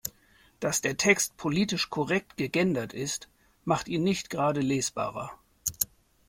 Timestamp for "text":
0.97-1.37